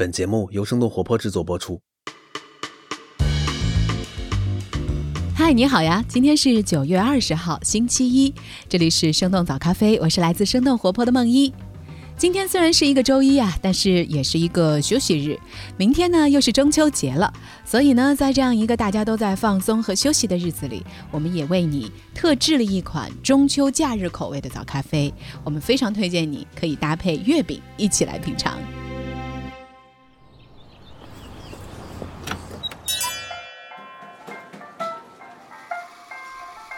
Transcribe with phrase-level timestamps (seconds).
[0.00, 1.78] 本节目由生动活泼制作播出。
[5.34, 6.02] 嗨，你好呀！
[6.08, 8.34] 今天是九月二十号，星期一，
[8.66, 11.52] 这里是生动早咖啡，我是来自生动活泼的梦一。
[12.16, 15.38] 今天虽然是一个周一啊，但是也是一个休息日。
[15.76, 17.30] 明天呢又是中秋节了，
[17.66, 25.12] 所以呢，在这样一个大家都在放松和休息的日子里，我们也为你特制了一款中秋假日口味的早咖啡。
[25.44, 28.58] 我们非常推荐你可以搭配月饼一起来品尝。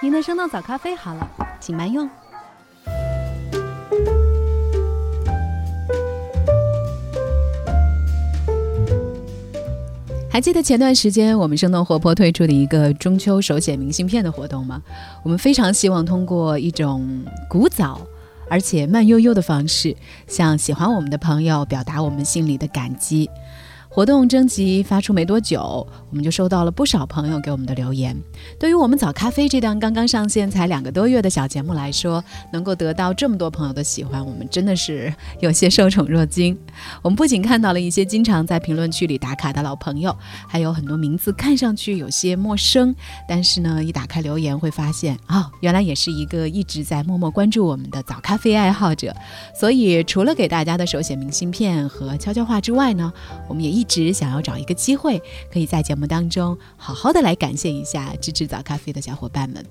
[0.02, 1.30] 您的生动早咖啡好了，
[1.60, 2.10] 请慢用。
[10.28, 14.82] 还记得前段时间我们生动活泼推出的一个中秋手写明信片的活动吗？
[15.22, 18.00] 我们非常希望通过一种古早
[18.50, 19.96] 而且慢悠悠的方式，
[20.26, 23.30] 向喜欢我们的朋友表达我们心里的感激。
[23.94, 28.16] 活动征集发出没多久，我们就收到了不少朋友给我们的留言。
[28.58, 36.58] 对于我们早咖啡这档刚刚上线才两个多月的小节目来说，能够得到这么多朋友的喜欢，我们真的是有些受宠若惊。
[37.02, 40.16] 我们不仅看到了一些经常在评论区里打卡的老朋友，
[40.48, 42.96] 还有很多名字看上去有些陌生，
[43.28, 49.14] 但是呢，一打开留言会发现，哦，原来也是一个一直在默默关注我们的早咖啡爱好者。
[49.54, 53.12] 所以，除了给大家的手写明信片和悄悄话之外呢，
[53.46, 53.81] 我们也一。
[53.82, 55.20] 一直想要找一个机会，
[55.52, 59.66] 可以在节目当中好好的来感谢一下支持早咖啡的小伙伴们。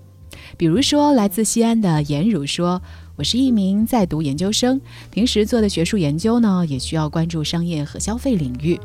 [0.57, 2.81] 比如说，来自西安的颜汝说
[3.15, 8.77] ：“我是一名在读研究生，平时做的学术研究呢，也需要关注商业和消费领域。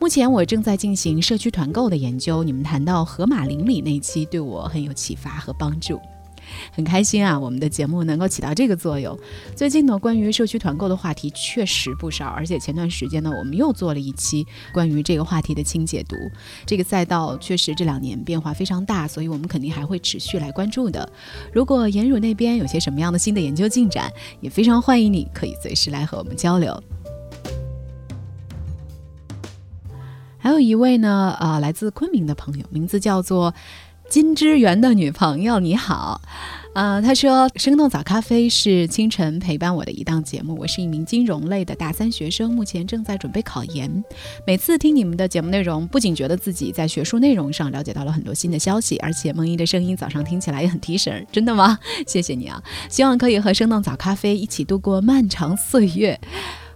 [0.00, 2.42] 目前我正在进行社区团购的研究。
[2.42, 6.00] 你们谈到河马邻里那期，对我很有启发和帮助。”
[6.72, 9.18] 很开心啊，我们的节目能够起到这个作用。
[9.54, 16.16] 最近呢，关于社区团购的话题确实不少，而且前段时间呢，我们又做了一期关于这个话题的轻解读。
[16.66, 21.10] 这个赛道确实这两年变化非常大，所以我们肯定还会持续来关注的。
[21.52, 26.82] 如果颜汝那边有些什么样的新的研究进展，也非常欢迎你可以随时来和我们交流。
[30.38, 33.52] 还有一位呢，啊，来自昆明的朋友，名字叫做。
[34.10, 36.20] 金之源的女朋友你好，
[36.74, 40.56] 呃，他说生动早咖啡是清晨陪伴我的一档节目。
[40.58, 44.02] 我是一名金融类的大三学生，目前正在准备考研。
[44.44, 51.24] 每次听你们的节目内容，不仅觉得自己在学术内容上了解到了很多新的消息，而且梦一的声音早上听起来也很提神。
[51.30, 51.78] 真的吗？
[52.04, 52.60] 谢谢你啊！
[52.88, 56.18] 希望可以和生动早咖啡一起度过漫长岁月。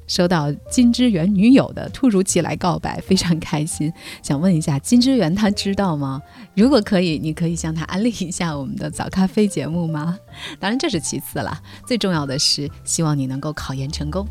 [0.06, 3.92] 收到金之源女友的突如其来告白，非常开心。
[4.22, 6.20] 想问一下金之源，他知道吗？
[6.54, 10.18] 如果可以，你可以向他安利一下我们的早咖啡节目吗？
[10.60, 14.26] 当然这是其次了，最重要的是希望你能够考研成功。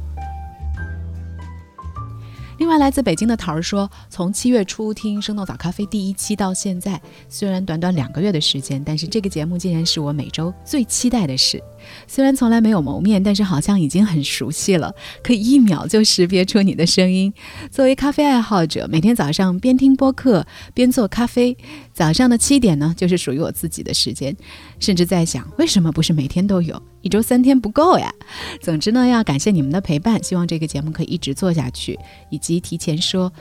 [2.60, 11.62] 另外，来自北京的桃儿说，从七月初听《生动早咖啡》第一期到现在，虽然短短两个月的时间，但是这个节目竟然是我每周最期待的事。
[12.08, 14.94] 虽然从来没有谋面，但是好像已经很熟悉了，
[15.24, 17.34] 可以一秒就识别出你的声音。
[17.72, 21.58] 作为咖啡爱好者，每天早上边听播客边做咖啡，
[21.92, 24.36] 早上的七点呢，就是属于我自己的时间。
[24.80, 26.82] 甚至在想，为什么不是每天都有？
[27.04, 28.12] 一周三天不够呀。
[28.60, 32.00] 总之呢，要感谢你们的陪伴，希望这个节目可以一直做下去，
[32.32, 33.32] 以及提前说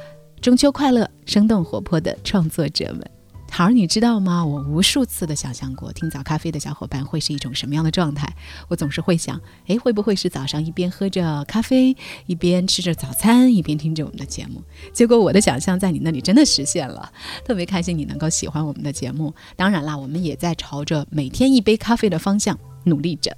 [0.42, 3.10] 中秋快乐，生动活泼的创作者们。
[3.54, 4.42] 好，你知道吗？
[4.42, 8.26] 我无数次的想象过听早咖啡的小伙伴会是一种什么样的状态。
[8.66, 11.94] 我总是会想，哎，会不会是早上一边喝着咖啡，
[12.24, 14.62] 一边吃着早餐，一边听着我们的节目？
[14.94, 17.12] 结果我的想象在你那里真的实现了，
[17.44, 19.34] 特别开心你能够喜欢我们的节目。
[19.54, 23.36] 当然啦，我们也在朝着每天一杯咖啡的方向努力着。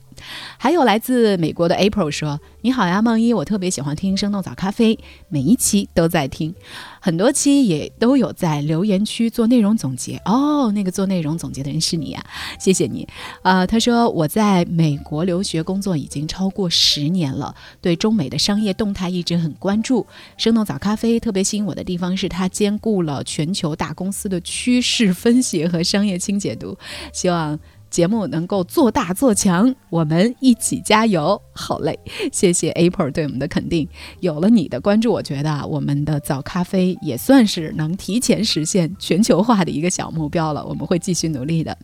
[0.57, 4.99] 还有来自美国的 April 说：“你好呀，梦一，我特别喜欢听生动早咖啡，
[5.29, 6.55] 每一期都在听，
[7.01, 10.73] 很多期也都有在留言区做内容总结哦。
[10.73, 12.25] 那个做内容总结的人是你呀，
[12.59, 13.07] 谢谢你。
[13.43, 20.07] 啊，他说我在美国留学工作已经超过十年了，对中美的商业动态一直很关注。
[20.37, 26.77] 生动早咖啡特别吸引我的地方是它兼顾了全球大公司的趋势分析和商业轻解读，
[27.13, 27.59] 希望。”
[27.95, 31.41] 节目能够做大做强，我们一起加油！
[31.53, 31.97] 好嘞，
[32.33, 33.89] 谢谢 April 对我们的肯定。
[34.19, 40.67] 有了你的关注，我觉得我们的早咖啡也算是能提前实现全球化的一个小目标了。
[40.67, 41.79] 我们会继续努力的。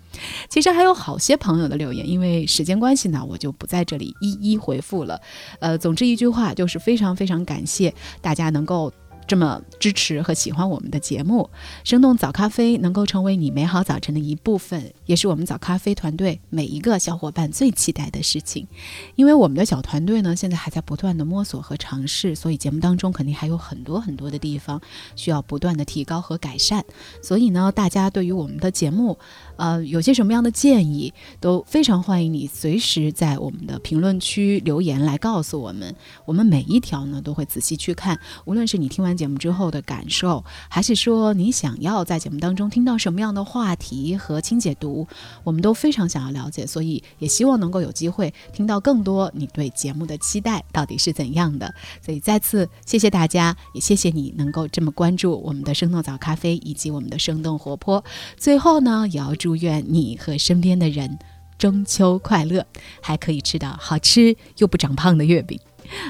[0.48, 5.20] 其实还有好些朋友的留言，因为时间关系呢，我就不在这里一一回复了。
[5.60, 8.92] 呃，总之一句话就是非常非常感谢大家能够。
[9.30, 11.48] 这么支持和喜欢我们的节目。
[11.84, 18.66] 生动早咖啡能够成为你美好早晨的一部分，也是我们早咖啡团队每一个小伙伴最期待的事情。
[19.14, 24.80] 因为我们的小团队呢，现在还在不断的摸索和尝试，所以节目当中肯定还有很多很多的地方
[25.14, 26.84] 需要不断的提高和改善。
[27.22, 29.16] 所以呢，大家对于我们的节目，
[29.54, 35.94] 呃，有些什么样的建议，都非常欢迎你随时在我们的评论区留言来告诉我们。
[36.24, 45.06] 我们每一条呢都会仔细去看，无论是你听完节目之后的感受，还是说你想要在节目当中听到什么样的话题和清解读，
[45.44, 46.66] 我们都非常想要了解。
[46.66, 51.74] 所以也希望能够有机会听到更多你对节目的期待到底是怎样的。
[52.00, 58.02] 所以再次谢谢大家，也谢谢你能够这么关注我们的生动早咖啡以及我们的生动活泼。
[58.38, 61.18] 最后呢，也要祝愿你和身边的人
[61.58, 62.64] 中秋快乐，
[63.02, 65.60] 还可以吃到好吃又不长胖的月饼。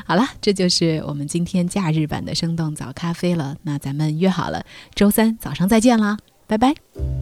[0.06, 3.56] 好了，这就是我们今天假日版的生动早咖啡了。
[3.62, 7.19] 那咱们约好了，周三早上再见啦，拜拜。